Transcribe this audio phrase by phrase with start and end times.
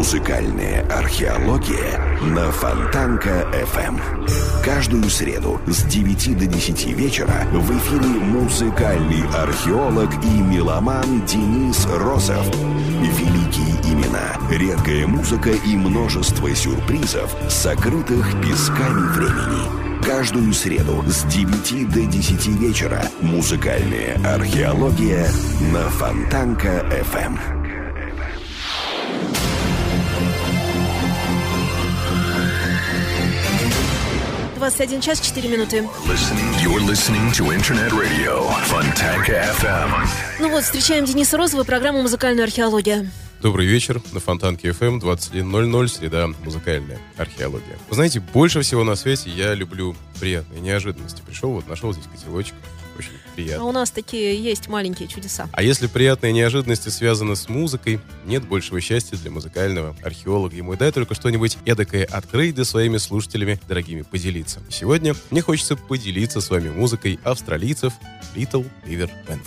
[0.00, 4.00] Музыкальная археология на Фонтанка FM.
[4.64, 12.46] Каждую среду с 9 до 10 вечера в эфире музыкальный археолог и меломан Денис Розов.
[13.02, 20.02] Великие имена, редкая музыка и множество сюрпризов, сокрытых песками времени.
[20.02, 25.28] Каждую среду с 9 до 10 вечера музыкальная археология
[25.74, 26.86] на Фонтанка
[34.60, 35.88] 21 час 4 минуты.
[36.62, 40.06] You're listening to Internet Radio Fontanka FM.
[40.38, 43.10] Ну вот, встречаем Дениса Розова, программу «Музыкальная археология».
[43.40, 44.02] Добрый вечер.
[44.12, 47.78] На Фонтанке FM 21.00, среда, музыкальная археология.
[47.88, 51.22] Вы знаете, больше всего на свете я люблю приятные неожиданности.
[51.26, 52.54] Пришел, вот нашел здесь котелочек.
[53.00, 53.64] Очень А приятно.
[53.64, 55.48] у нас такие есть маленькие чудеса.
[55.52, 60.54] А если приятные неожиданности связаны с музыкой, нет большего счастья для музыкального археолога.
[60.54, 64.60] Ему и дай только что-нибудь эдакое открыть, да своими слушателями, дорогими, поделиться.
[64.70, 67.92] Сегодня мне хочется поделиться с вами музыкой австралийцев
[68.34, 69.40] Little River Band.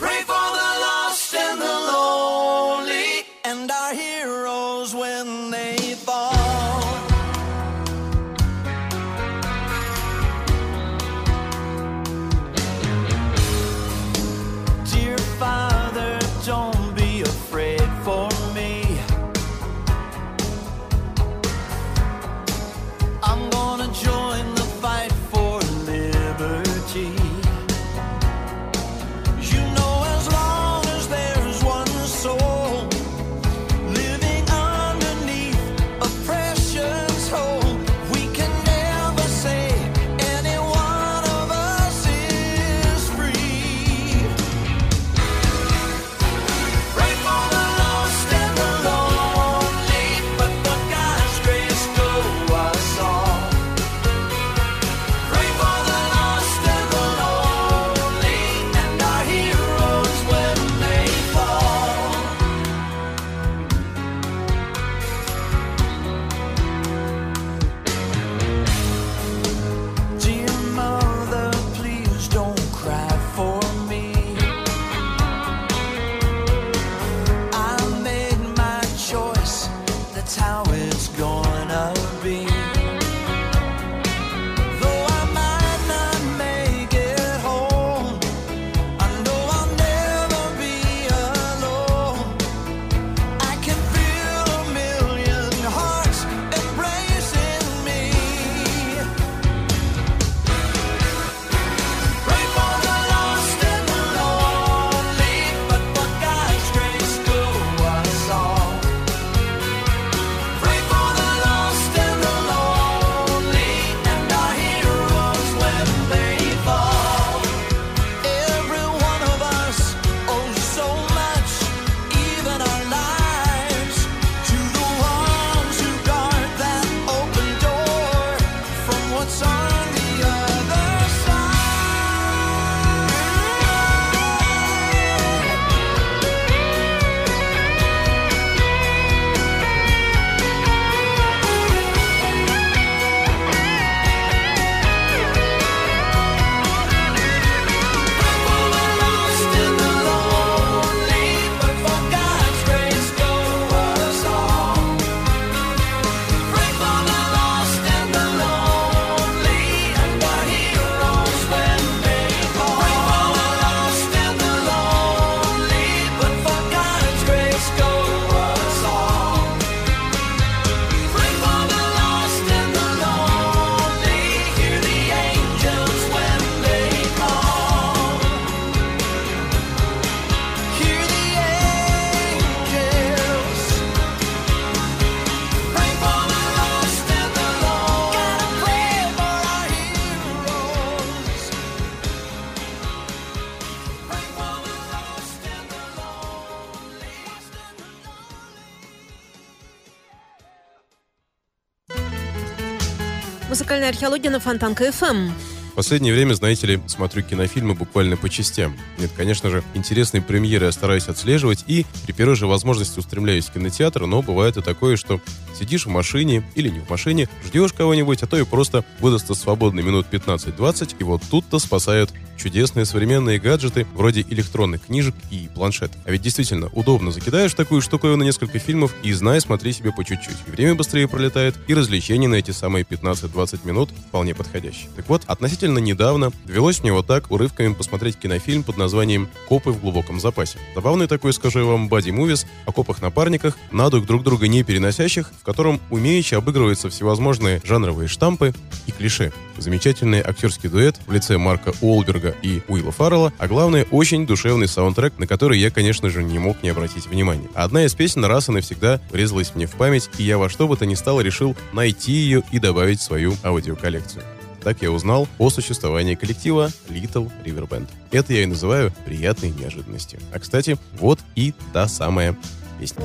[204.03, 205.52] Археология на Фонтанка ФМ.
[205.73, 208.77] В последнее время, знаете ли, смотрю кинофильмы буквально по частям.
[208.99, 213.53] Нет, конечно же, интересные премьеры я стараюсь отслеживать и при первой же возможности устремляюсь в
[213.53, 215.19] кинотеатр, но бывает и такое, что
[215.59, 219.81] сидишь в машине или не в машине, ждешь кого-нибудь, а то и просто выдастся свободный
[219.81, 225.97] минут 15-20, и вот тут-то спасают чудесные современные гаджеты вроде электронных книжек и планшетов.
[226.05, 230.03] А ведь действительно удобно закидаешь такую штуку на несколько фильмов и знай, смотри себе по
[230.03, 230.35] чуть-чуть.
[230.47, 234.89] Время быстрее пролетает, и развлечения на эти самые 15-20 минут вполне подходящие.
[234.95, 239.81] Так вот, относительно недавно довелось мне вот так урывками посмотреть кинофильм под названием «Копы в
[239.81, 240.57] глубоком запасе».
[240.75, 245.43] Забавный такой, скажу я вам, боди-мувис о копах-напарниках, на дух друг друга не переносящих, в
[245.43, 248.53] котором умеючи обыгрываются всевозможные жанровые штампы
[248.87, 249.31] и клише.
[249.57, 255.17] Замечательный актерский дуэт в лице Марка Уолберга и Уилла Фаррелла, а главное, очень душевный саундтрек,
[255.17, 257.47] на который я, конечно же, не мог не обратить внимания.
[257.53, 260.75] Одна из песен раз и навсегда врезалась мне в память, и я во что бы
[260.75, 264.23] то ни стало решил найти ее и добавить в свою аудиоколлекцию.
[264.63, 267.87] Так я узнал о существовании коллектива Little River Band.
[268.11, 270.19] Это я и называю приятной неожиданностью.
[270.33, 272.35] А, кстати, вот и та самая
[272.79, 273.03] песня.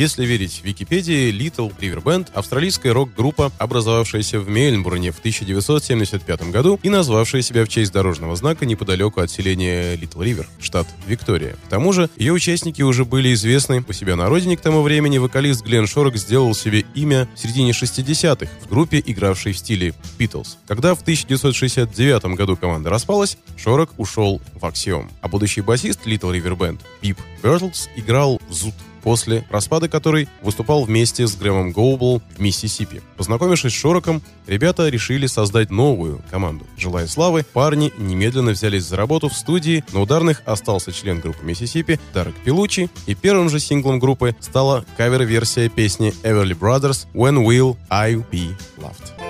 [0.00, 6.88] Если верить Википедии, Little River Band— австралийская рок-группа, образовавшаяся в Мельбурне в 1975 году и
[6.88, 11.56] назвавшая себя в честь дорожного знака неподалеку от селения Little River, штат Виктория.
[11.66, 15.18] К тому же, ее участники уже были известны у себя на родине к тому времени.
[15.18, 20.56] Вокалист Глен Шорок сделал себе имя в середине 60-х в группе, игравшей в стиле Beatles.
[20.66, 25.10] Когда в 1969 году команда распалась, Шорок ушел в Аксиом.
[25.20, 30.84] А будущий басист Little River Band Пип Бертлс играл в Зуд после распада которой выступал
[30.84, 33.02] вместе с Грэмом Гоубл в Миссисипи.
[33.16, 36.66] Познакомившись с Шороком, ребята решили создать новую команду.
[36.76, 39.84] Желая славы, парни немедленно взялись за работу в студии.
[39.92, 45.68] На ударных остался член группы Миссисипи Дарек Пилучи, и первым же синглом группы стала кавер-версия
[45.68, 49.29] песни Everly Brothers «When Will I Be Loved».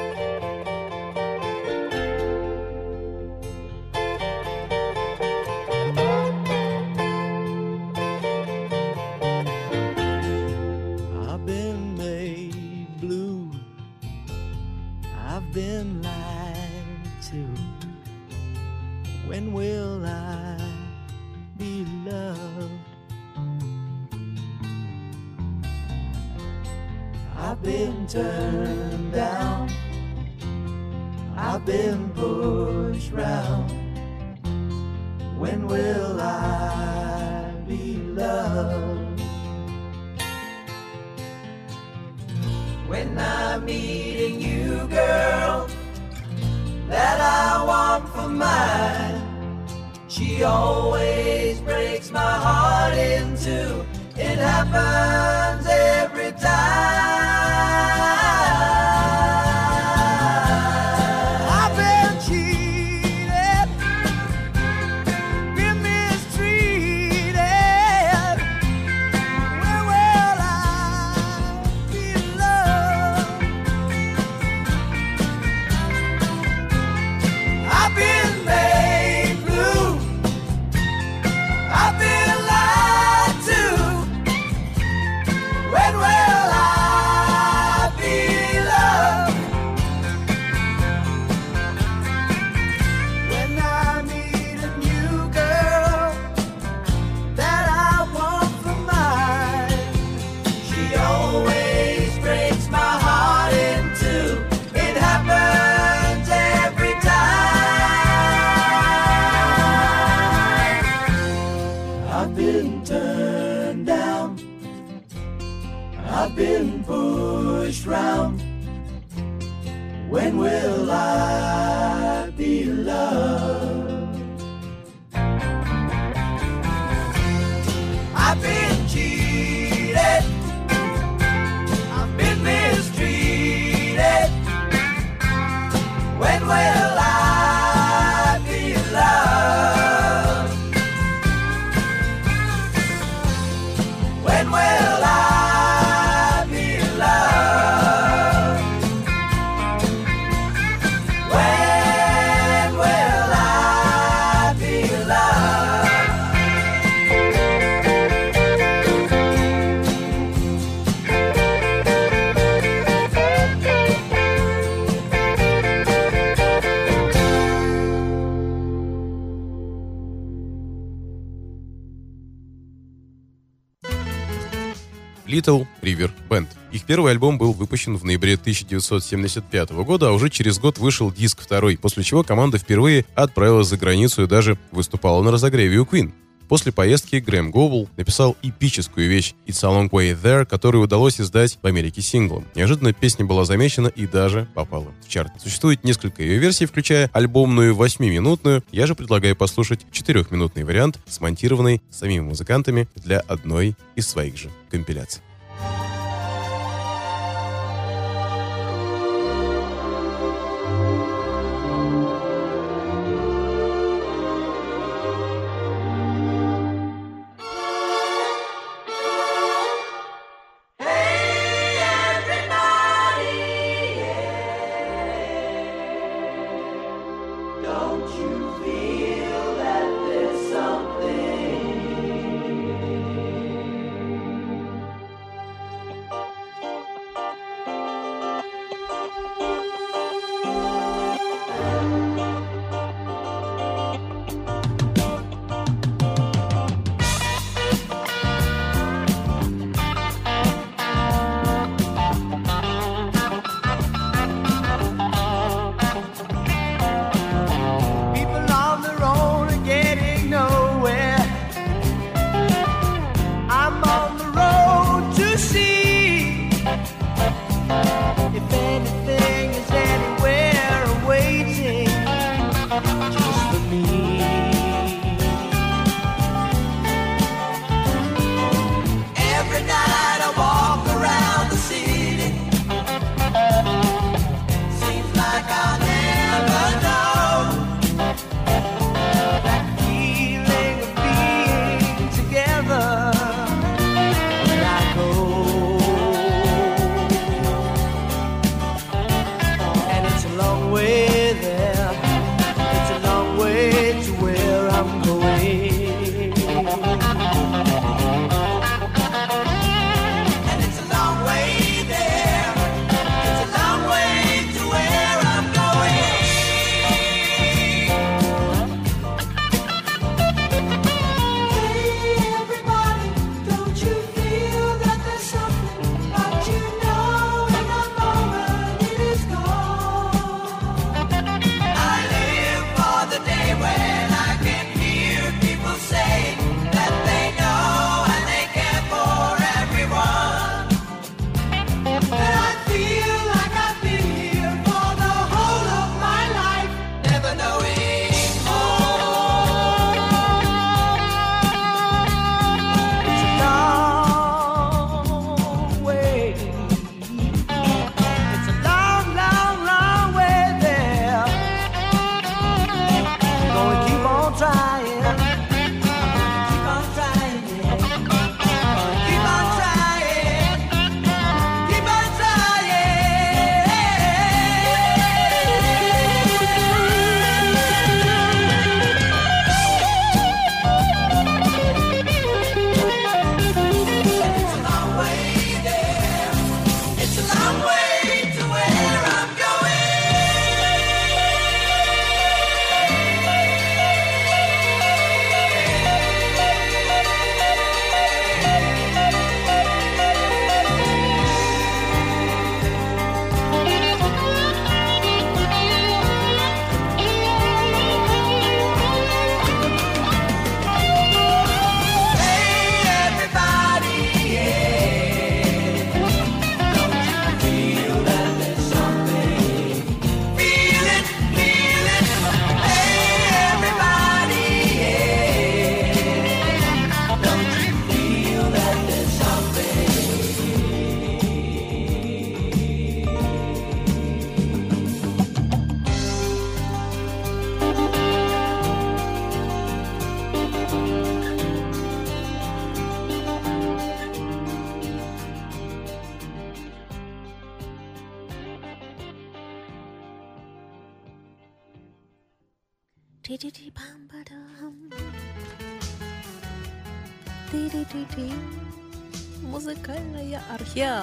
[175.31, 176.49] Little River Band.
[176.73, 181.41] Их первый альбом был выпущен в ноябре 1975 года, а уже через год вышел диск
[181.41, 186.13] второй, после чего команда впервые отправилась за границу и даже выступала на разогреве у Queen.
[186.51, 191.61] После поездки Грэм Гобл написал эпическую вещь «It's a long way there», которую удалось издать
[191.63, 192.45] в Америке синглом.
[192.57, 195.31] Неожиданно песня была замечена и даже попала в чарт.
[195.41, 198.65] Существует несколько ее версий, включая альбомную 8-минутную.
[198.73, 205.23] Я же предлагаю послушать 4-минутный вариант, смонтированный самими музыкантами для одной из своих же компиляций.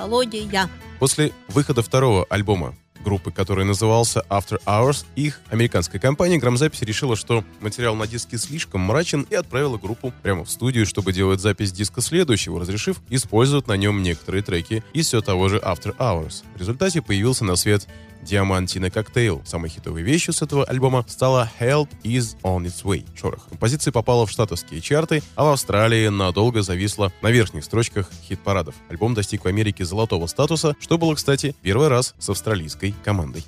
[0.08, 0.70] «Мелодия».
[1.00, 2.76] После выхода второго альбома
[3.08, 8.82] группы, который назывался After Hours, их американская компания «Грамзапись» решила, что материал на диске слишком
[8.82, 13.78] мрачен и отправила группу прямо в студию, чтобы делать запись диска следующего, разрешив использовать на
[13.78, 16.44] нем некоторые треки из все того же After Hours.
[16.54, 17.88] В результате появился на свет
[18.22, 19.42] Диамантина Коктейл.
[19.46, 23.06] Самой хитовой вещью с этого альбома стала Help is on its way.
[23.16, 23.48] Шорох.
[23.50, 28.76] Композиция попала в штатовские чарты, а в Австралии надолго зависла на верхних строчках хит-парадов.
[28.90, 33.44] Альбом достиг в Америке золотого статуса, что было, кстати, первый раз с австралийской командой.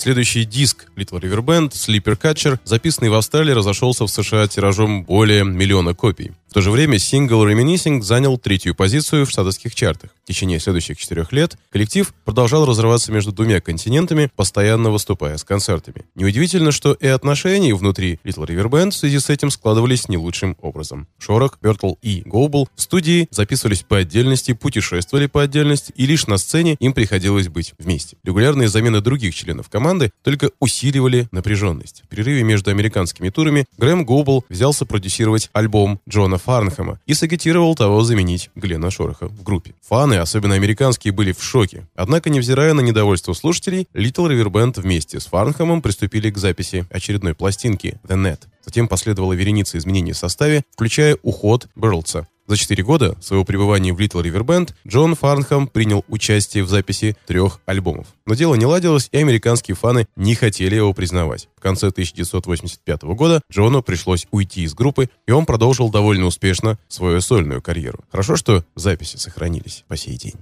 [0.00, 5.44] Следующий диск Little River Band, Sleeper Catcher, записанный в Австралии, разошелся в США тиражом более
[5.44, 6.32] миллиона копий.
[6.50, 10.10] В то же время сингл Reminiscing занял третью позицию в штатовских чартах.
[10.24, 16.06] В течение следующих четырех лет коллектив продолжал разрываться между двумя континентами, постоянно выступая с концертами.
[16.16, 20.56] Неудивительно, что и отношения внутри Little River Band в связи с этим складывались не лучшим
[20.60, 21.06] образом.
[21.18, 26.36] Шоррок, Бертлс и Гоубл в студии записывались по отдельности, путешествовали по отдельности, и лишь на
[26.36, 28.16] сцене им приходилось быть вместе.
[28.24, 32.02] Регулярные замены других членов команды только усиливали напряженность.
[32.06, 38.02] В перерыве между американскими турами Грэм Гоубл взялся продюсировать альбом Джона Фарнхэма и сагитировал того
[38.02, 39.74] заменить Глена Шоррока в группе.
[39.88, 41.86] Фаны, особенно американские, были в шоке.
[41.94, 47.34] Однако, невзирая на недовольство слушателей, Little River Band вместе с Фарнхэмом приступили к записи очередной
[47.34, 48.40] пластинки The Net.
[48.64, 52.26] Затем последовала вереница изменений в составе, включая уход Берлса.
[52.50, 57.16] За четыре года своего пребывания в Little River Band Джон Фарнхэм принял участие в записи
[57.24, 58.08] трех альбомов.
[58.26, 61.48] Но дело не ладилось, и американские фаны не хотели его признавать.
[61.56, 67.20] В конце 1985 года Джону пришлось уйти из группы, и он продолжил довольно успешно свою
[67.20, 68.00] сольную карьеру.
[68.10, 70.34] Хорошо, что записи сохранились по сей день.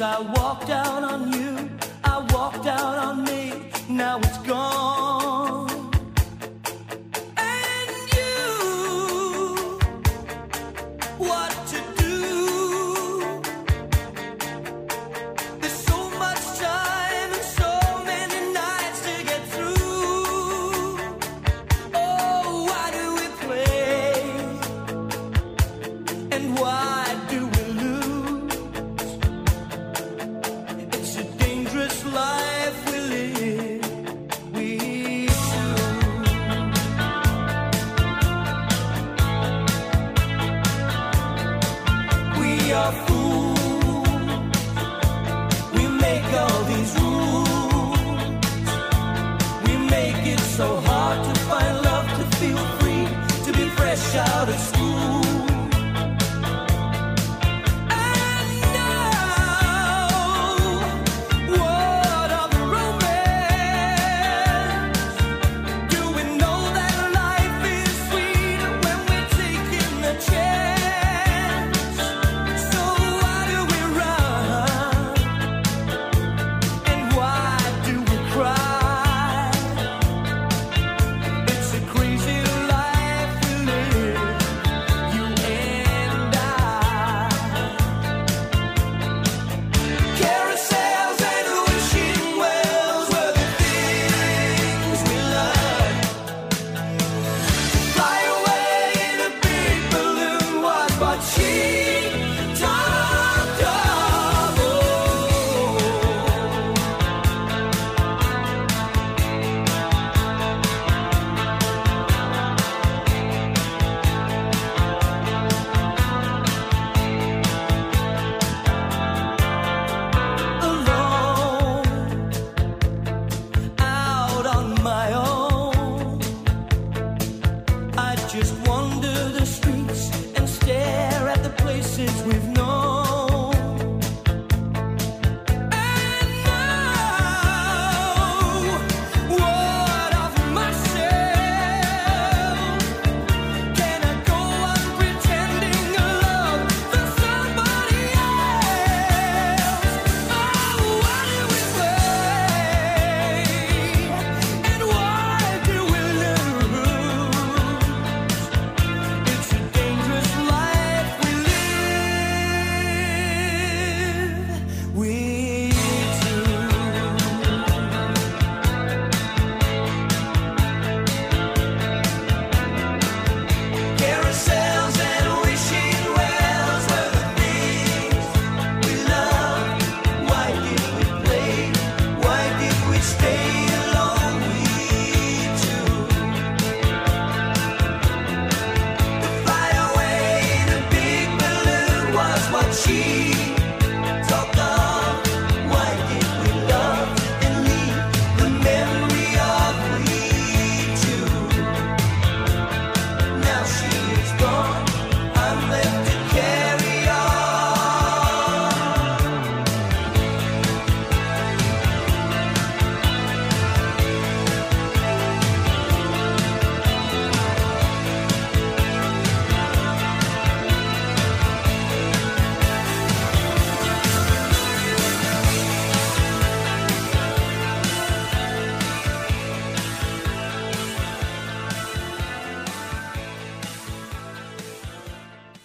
[0.00, 1.70] I walked out on you,
[2.02, 3.70] I walked out on me.
[3.88, 5.23] Now it's gone.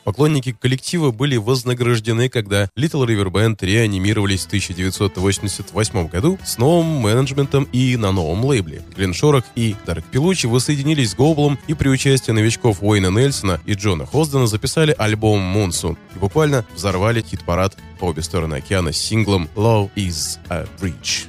[0.04, 7.68] Поклонники коллектива были вознаграждены, когда Little River Band реанимировались в 1988 году с новым менеджментом
[7.72, 8.82] и на новом лейбле.
[8.96, 13.74] Глен Шорок и Дарк Пилучи воссоединились с Гоблом и при участии новичков Уэйна Нельсона и
[13.74, 19.50] Джона Хоздена записали альбом «Монсун» и буквально взорвали хит-парад по обе стороны океана с синглом
[19.56, 21.28] «Love is a Bridge».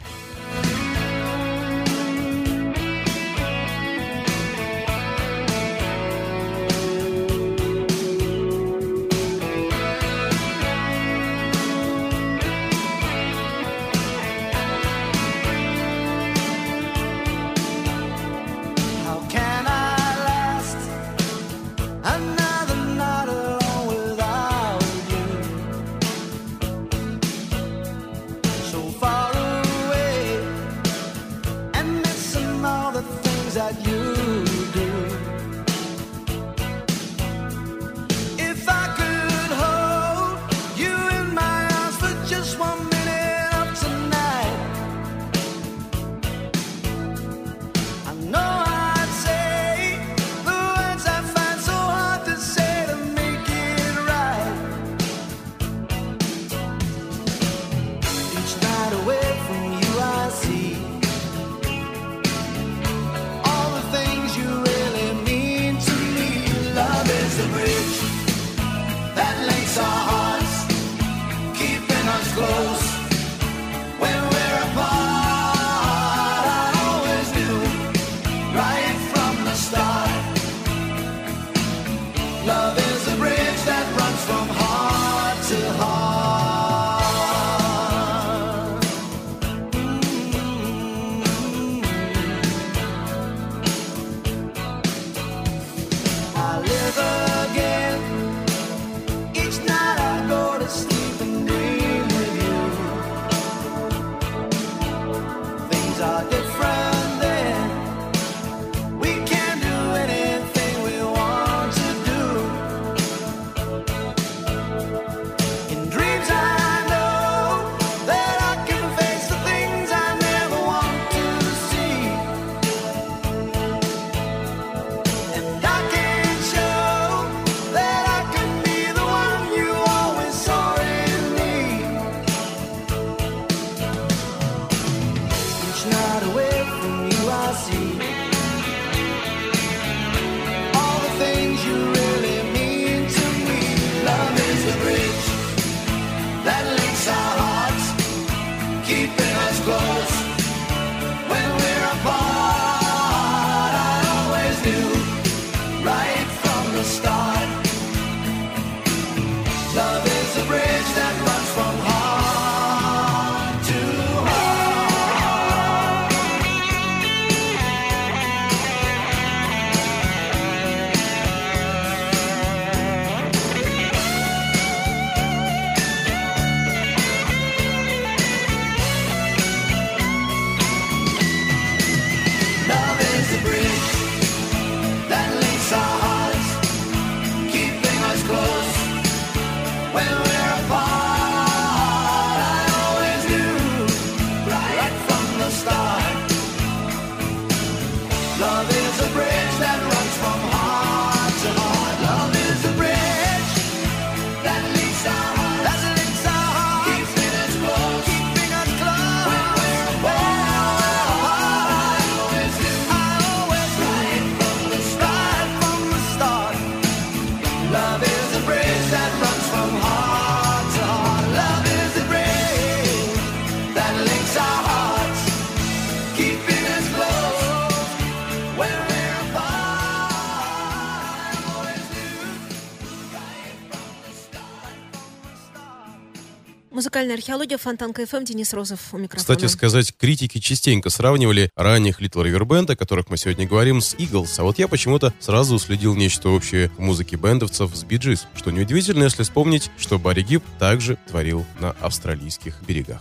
[236.91, 239.21] Музыкальная археология, Фонтанка FM, Денис Розов у микрофона.
[239.21, 243.95] Кстати сказать, критики частенько сравнивали ранних Little River Band, о которых мы сегодня говорим, с
[243.95, 248.27] Eagles, а вот я почему-то сразу уследил нечто общее в музыке бендовцев с Bee Gees,
[248.35, 253.01] что неудивительно, если вспомнить, что Барри Гиб также творил на австралийских берегах.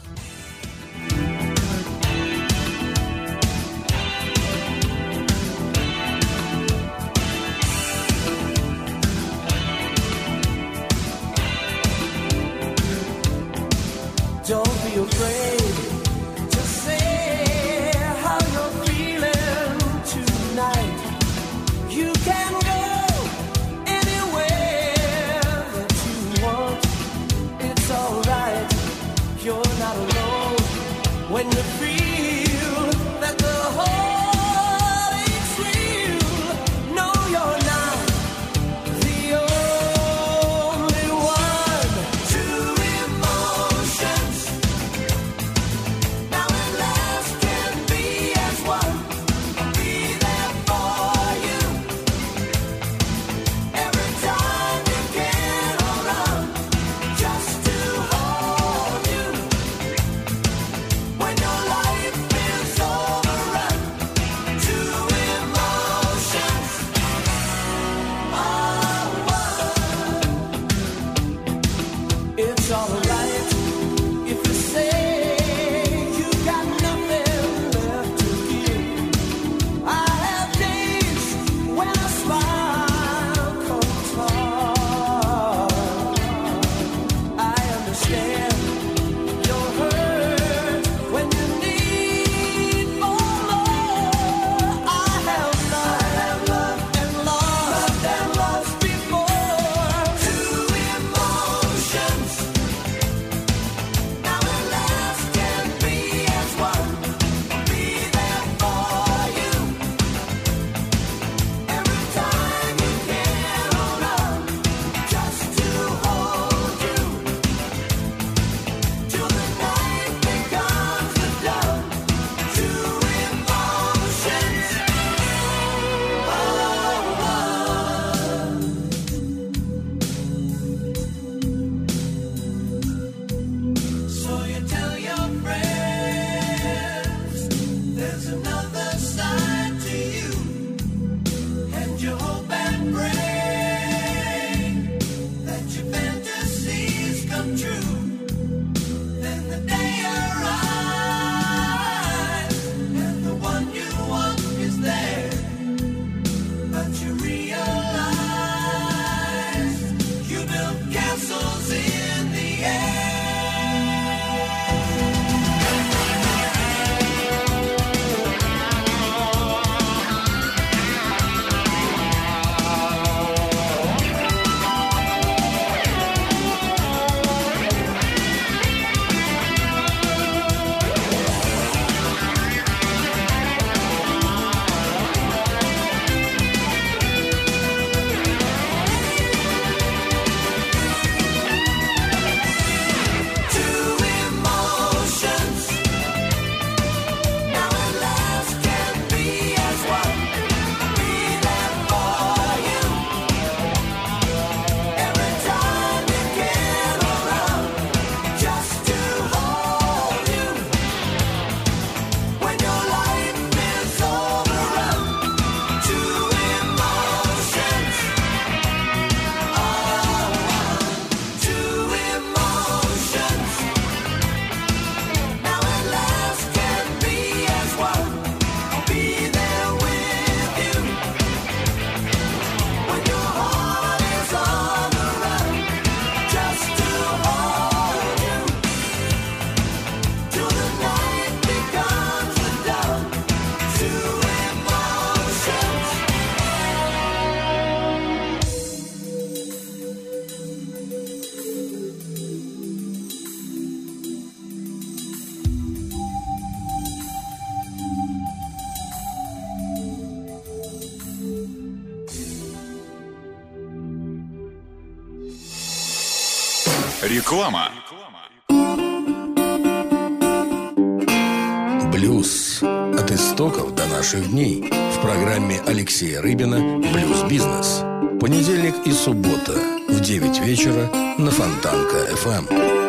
[274.11, 277.81] наших дней в программе Алексея Рыбина «Блюз-бизнес».
[278.19, 279.53] Понедельник и суббота
[279.87, 280.89] в 9 вечера
[281.19, 282.88] на Фонтанка FM.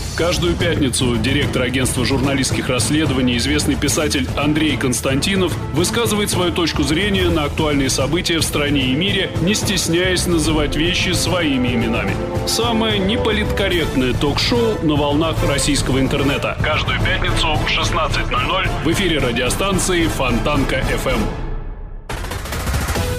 [0.21, 7.45] Каждую пятницу директор агентства журналистских расследований, известный писатель Андрей Константинов, высказывает свою точку зрения на
[7.45, 12.15] актуальные события в стране и мире, не стесняясь называть вещи своими именами.
[12.45, 16.55] Самое неполиткорректное ток-шоу на волнах российского интернета.
[16.61, 21.19] Каждую пятницу в 16.00 в эфире радиостанции Фонтанка FM.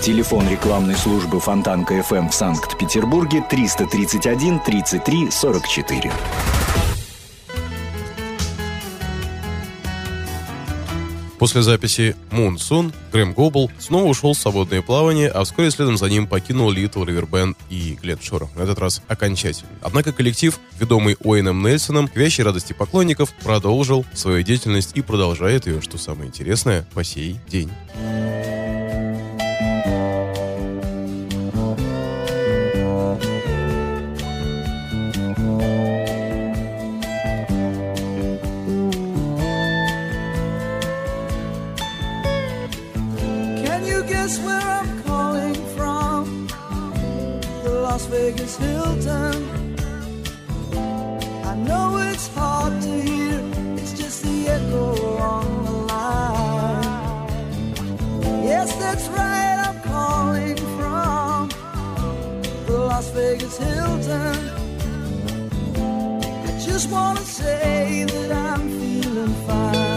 [0.02, 6.12] Телефон рекламной службы Фонтанка FM в Санкт-Петербурге 331 33 44.
[11.42, 16.08] После записи «Moon Soon» Грэм Гобл снова ушел в свободное плавание, а вскоре следом за
[16.08, 19.72] ним покинул Литл Ривербенд и Глен Шор, на этот раз окончательно.
[19.82, 25.80] Однако коллектив, ведомый Уэйном Нельсоном, к вящей радости поклонников, продолжил свою деятельность и продолжает ее,
[25.80, 27.72] что самое интересное, по сей день.
[48.02, 49.76] Las Vegas Hilton.
[51.44, 53.40] I know it's hard to hear,
[53.76, 57.28] it's just the echo on the line.
[58.42, 61.48] Yes, that's right, I'm calling from
[62.66, 64.50] the Las Vegas Hilton.
[66.48, 69.91] I just want to say that I'm feeling fine.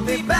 [0.00, 0.39] I'll be back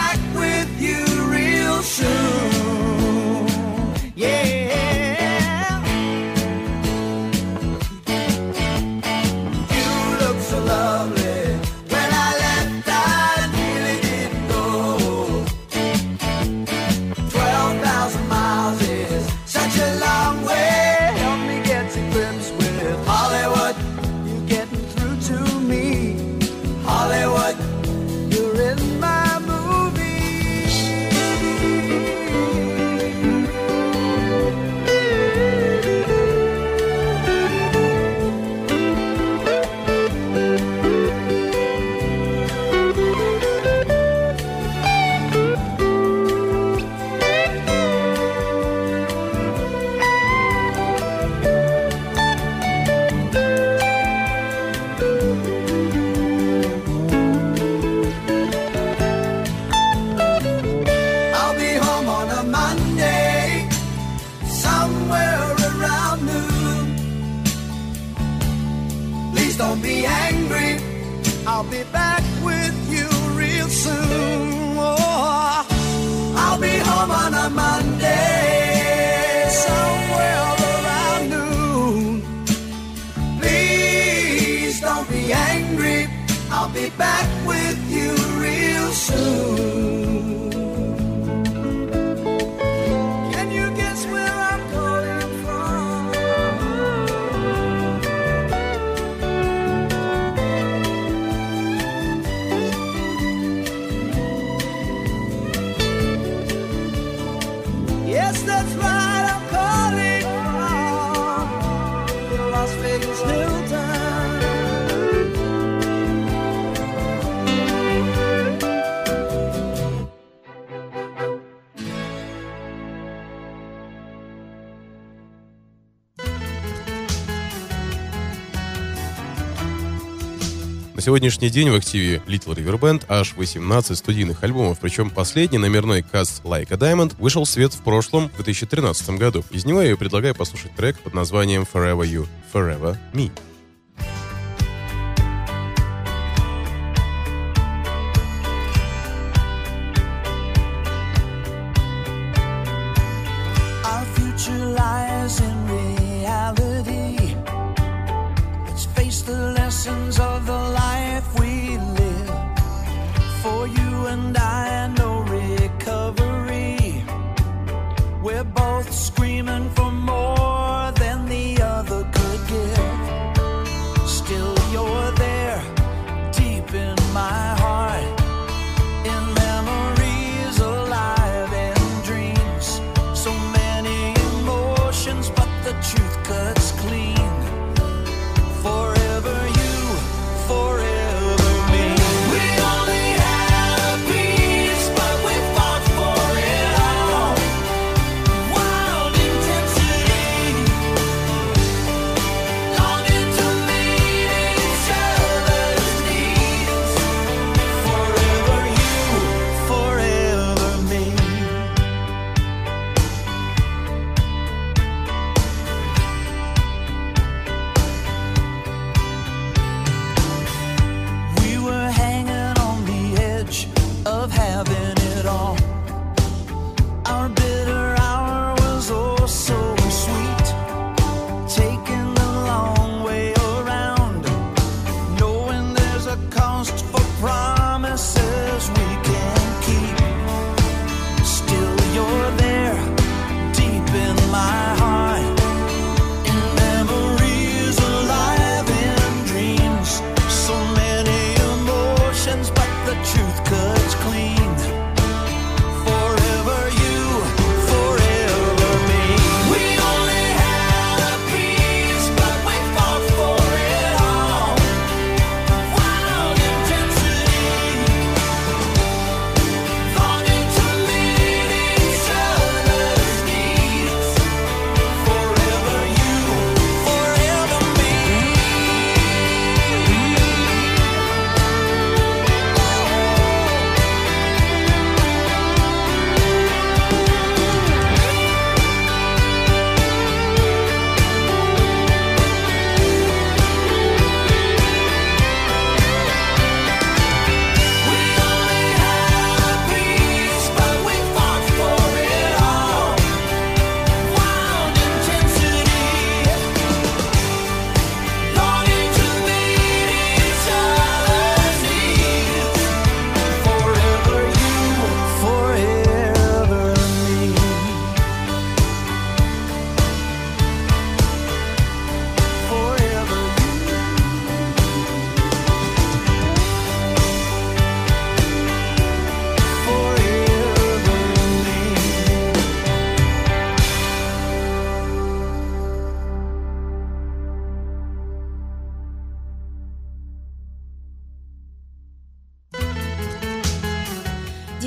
[131.01, 136.03] На сегодняшний день в активе Little River Band аж 18 студийных альбомов, причем последний номерной
[136.03, 139.43] каст Like a Diamond вышел в свет в прошлом, в 2013 году.
[139.51, 143.31] Из него я предлагаю послушать трек под названием Forever You, Forever Me.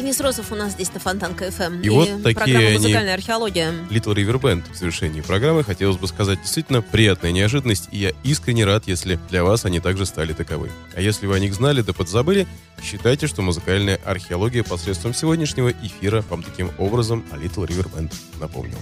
[0.04, 3.22] Денис Розов у нас здесь на Фонтанка FM И, и вот такие программа «Музыкальная они...
[3.22, 3.72] археология».
[3.90, 5.64] Little River Band в завершении программы.
[5.64, 7.88] Хотелось бы сказать, действительно, приятная неожиданность.
[7.94, 10.72] И я искренне рад, если для вас они также стали таковы.
[10.94, 12.48] А если вы о них знали да подзабыли,
[12.84, 18.82] считайте, что музыкальная археология посредством сегодняшнего эфира вам таким образом о Little River Band напомнила.